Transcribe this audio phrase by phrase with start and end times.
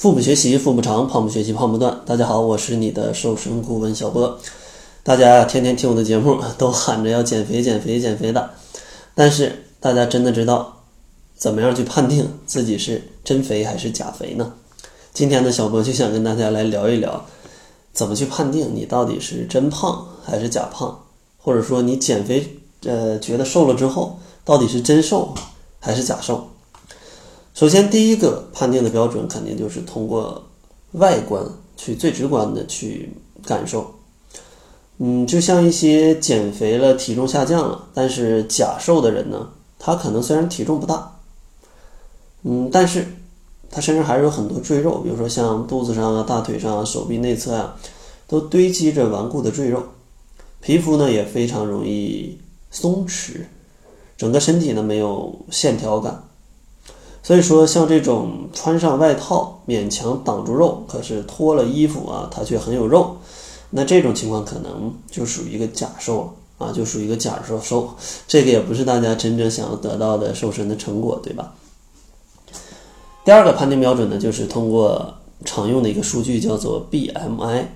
[0.00, 2.00] 腹部学习腹部长，胖不学习胖不断。
[2.06, 4.38] 大家好，我是你的瘦身顾问小波。
[5.02, 8.48] 大家天天听我的节目，都喊着要减肥、减肥、减肥的，
[9.14, 10.84] 但是大家真的知道
[11.36, 14.54] 怎么样去判定自己是真肥还是假肥呢？
[15.12, 17.26] 今天呢，小波就想跟大家来聊一聊，
[17.92, 20.98] 怎么去判定你到底是真胖还是假胖，
[21.36, 25.34] 或者说你减肥呃觉得瘦了之后，到底是真瘦
[25.78, 26.48] 还是假瘦？
[27.52, 30.42] 首先，第一个判定的标准肯定就是通过
[30.92, 31.44] 外观
[31.76, 33.12] 去最直观的去
[33.44, 33.94] 感受。
[34.98, 41.18] 嗯，就像一些减肥了、体重下降了，但是假瘦的人呢，他可能虽然体重不大，
[42.44, 43.06] 嗯，但是
[43.70, 47.76] 他身上还是有很多赘肉，比如说像肚子上啊、大腿上、啊、手臂内侧啊，
[48.26, 49.82] 都堆积着顽固的赘肉，
[50.60, 52.38] 皮肤呢也非常容易
[52.70, 53.40] 松弛，
[54.16, 56.24] 整个身体呢没有线条感。
[57.22, 63.16] 所以说，像这种穿上外套勉强挡住肉，可是脱了衣服啊，它却很有肉，
[63.70, 67.90] 那这种情况可能就属于一个假瘦啊，就属于一个假瘦瘦，
[68.26, 71.54] 这个也不是大家真正想要得到的瘦身的成果，对吧？
[73.22, 77.66] 第二个判定标准呢，就是通过常用的一个数据叫做 BMI。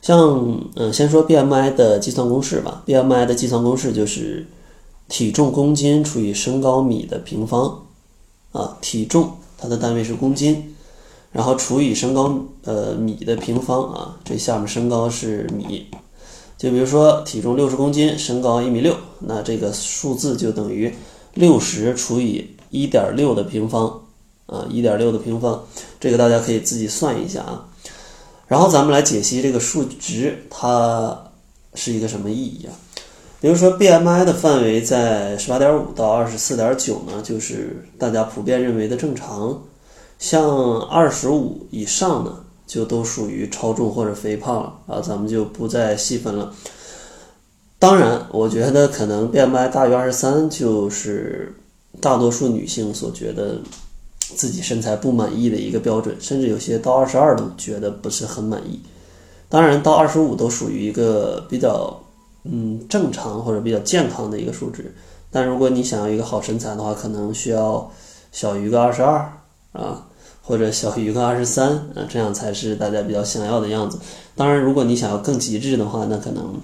[0.00, 4.46] 像嗯，先说 BMI 的计算公式吧，BMI 的计算公式就是
[5.08, 7.83] 体重公斤除以身高米的平方。
[8.54, 10.76] 啊，体重它的单位是公斤，
[11.32, 15.88] 然后除以身高呃米的平方啊，这下面身高是米，
[16.56, 20.94] 就比如说体重六十公斤，身高一米六，那这个数字就等于
[21.34, 24.02] 六十除以一点六的平方
[24.46, 25.64] 啊，一点六的平方，
[25.98, 27.66] 这个大家可以自己算一下啊。
[28.46, 31.32] 然后咱们来解析这个数值，它
[31.74, 32.70] 是一个什么意义啊？
[33.44, 39.62] 比如说，BMI 的范围在十八点五到二十四点九呢，就是大家普遍认为的正常。
[40.18, 46.54] 像二十五以上呢，就都属于超重或者肥胖了啊，咱们就不再细分了。
[47.78, 51.54] 当然，我觉得可能 BMI 大于二十三，就是
[52.00, 53.58] 大多数女性所觉得
[54.18, 58.80] 自己身材不满意的一个标准，甚至有些到二十二都觉得不是很满意。
[59.50, 62.00] 当然，到二十五都属于一个比较。
[62.44, 64.94] 嗯，正常或者比较健康的一个数值，
[65.30, 67.90] 但如果你想要一个好身材的话，可能需要
[68.32, 69.32] 小于个二十二
[69.72, 70.06] 啊，
[70.42, 73.98] 或者小于个二十三啊，这样才是大家比较想要的样子。
[74.36, 76.60] 当然，如果你想要更极致的话，那可能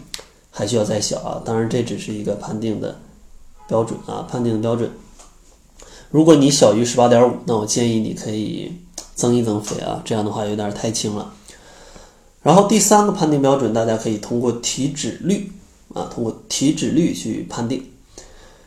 [0.50, 1.40] 还需要再小啊。
[1.44, 2.96] 当然，这只是一个判定的
[3.66, 4.90] 标准啊，判定的标准。
[6.10, 8.70] 如果你小于十八点五，那我建议你可以
[9.14, 11.32] 增一增肥啊，这样的话有点太轻了。
[12.42, 15.50] 然后第三个判定标准，大家可以通过体脂率。
[15.94, 17.84] 啊，通过体脂率去判定。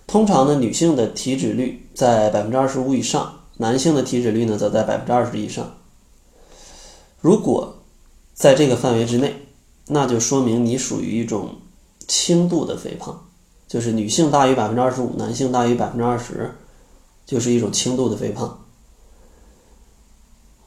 [0.05, 5.75] 通常呢，女性的体脂率在百分之二十五以上，男性的体脂率呢则在百分之二十以上。
[7.21, 7.77] 如果
[8.33, 9.33] 在这个范围之内，
[9.87, 11.55] 那就说明你属于一种
[12.07, 13.27] 轻度的肥胖，
[13.67, 16.53] 就是女性大于百分之二十五，男性大于百分之二十，
[17.25, 18.59] 就是一种轻度的肥胖。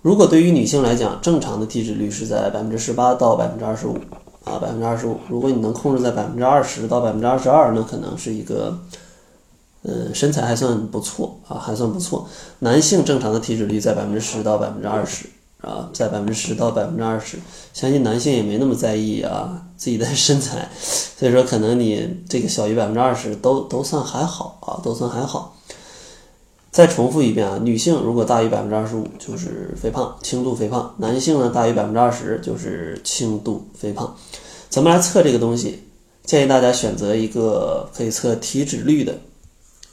[0.00, 3.98] 如果对于女性来讲，正常的体脂率是在百分之十八到百分之二十五。
[4.46, 5.18] 啊，百分之二十五。
[5.28, 8.78] 如果你能控制在百分之二十到百分之二十二，那可能是一个，
[9.82, 12.28] 嗯，身材还算不错啊，还算不错。
[12.60, 15.26] 男性正常的体脂率在百分之十到百分之二十
[15.62, 17.38] 啊，在百分之十到百分之二十，
[17.72, 25.55] 相信男性也没那么在意啊自己的身材，所以说可能你这个小于百分之二十都都算还好啊，都算还好。
[26.76, 34.14] 再重复一遍啊，女性如果大于百分之二十五就是肥胖，轻度肥胖；男性呢大于百分之二十就是轻度肥胖。
[34.69, 35.84] 怎么来测这个东西？
[36.25, 39.15] 建议大家选择一个可以测体脂率的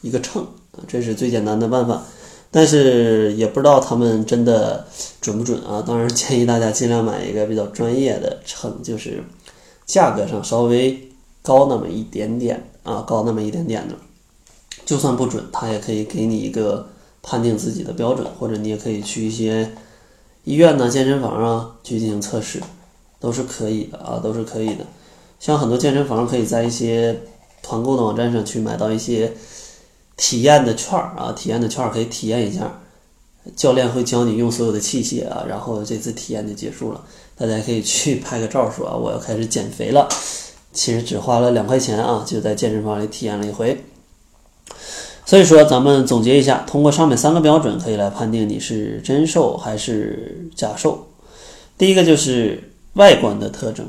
[0.01, 0.43] 一个秤
[0.73, 2.03] 啊，这是最简单的办法。
[2.51, 4.85] 但是也不知道他们真的
[5.21, 5.81] 准不准啊。
[5.87, 9.23] 当然建议大家尽量买一个比较专业的秤，就是
[9.85, 10.99] 价格上稍微
[11.41, 13.95] 高那么一点点啊，高那么一点点的。
[14.93, 16.87] 就算不准，他也可以给你一个
[17.23, 19.71] 判定自己的标准，或者你也可以去一些
[20.43, 22.61] 医院呢、健身房啊去进行测试，
[23.19, 24.85] 都是可以的啊，都是可以的。
[25.39, 27.21] 像很多健身房可以在一些
[27.63, 29.33] 团购的网站上去买到一些
[30.15, 32.79] 体验的券儿啊，体验的券儿可以体验一下，
[33.55, 37.03] 教练会教你用所有的器械啊，然后这次体验就结束了。
[37.35, 40.07] 大家可以去拍个照说啊，我要开始减肥了。
[40.71, 43.83] 其实只花了两块钱啊，就在健身房里体验了一回。
[45.33, 51.07] 所以说，咱们总结一下，通过上面三个标准，可以来判定你是真瘦还是假瘦。
[51.75, 53.87] 第一个就是外观的特征，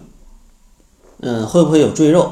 [1.20, 2.31] 嗯，会不会有赘肉？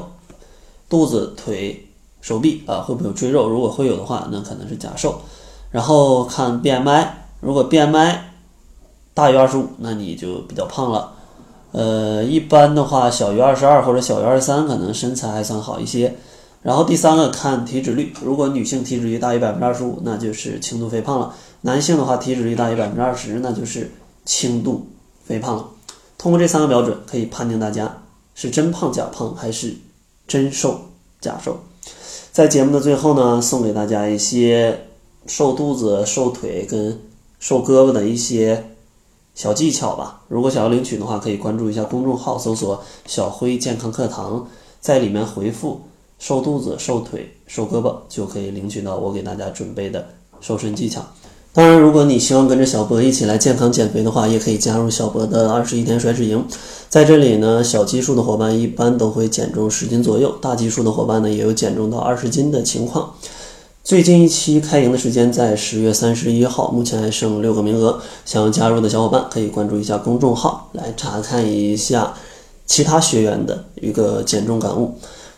[0.89, 1.89] 肚子、腿、
[2.21, 3.47] 手臂啊，会不会有赘肉？
[3.47, 5.21] 如果会有的话，那可能是假瘦。
[5.69, 7.07] 然后看 BMI，
[7.39, 8.15] 如果 BMI
[9.13, 11.13] 大于二十五，那你就比较胖了。
[11.71, 16.15] 呃，一般的话，小于二十二或者小于二十三，可能身材还算好一些。
[16.63, 23.91] 然后第三个看体脂率，如果女性体脂率大于百分之二十五，那就是轻度肥胖了；男性的话，体脂率大于百分之二十，那就是
[24.23, 24.87] 轻度
[25.25, 25.67] 肥胖了。
[26.17, 28.01] 通过这三个标准，可以判定大家
[28.33, 29.75] 是真胖假胖还是
[30.25, 30.79] 真瘦
[31.19, 31.59] 假瘦。
[32.31, 34.87] 在节目的最后呢，送给大家一些
[35.27, 36.97] 瘦肚子、瘦腿跟
[37.39, 38.71] 瘦胳膊的一些
[39.35, 40.21] 小技巧吧。
[40.29, 44.47] 如果想要领取的话，可以关注一下公众号，搜索“小辉健康课堂”，
[44.79, 45.81] 在里面回复。
[46.25, 50.07] 瘦肚子、瘦腿、瘦胳膊就可以领取到我给大家准备的
[50.39, 51.01] 瘦身技巧。
[51.51, 56.41] 当然，如果你希望跟着小博一起来健康减肥的话，也可以加入小博的二十一天甩脂营。
[56.87, 63.13] 在这里呢，小基数的伙伴一般都会减重十斤左右，大基数的伙伴呢也有减重到二十斤的情况。
[63.83, 67.99] 最近一期开营的时间在十月三十一号，目前还剩六个名额。
[68.23, 72.13] 想要加入的小伙伴可以关注一下公众号，来查看一下
[72.65, 74.95] 其他学员的一个减重感悟。